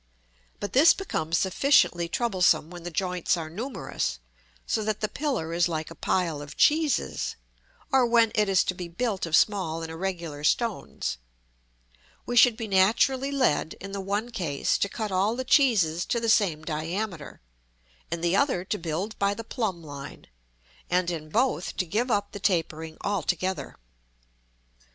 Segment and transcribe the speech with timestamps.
[0.59, 4.17] But this becomes sufficiently troublesome when the joints are numerous,
[4.65, 7.35] so that the pillar is like a pile of cheeses;
[7.91, 11.19] or when it is to be built of small and irregular stones.
[12.25, 16.19] We should be naturally led, in the one case, to cut all the cheeses to
[16.19, 17.39] the same diameter;
[18.09, 20.25] in the other to build by the plumb line;
[20.89, 23.75] and in both to give up the tapering altogether.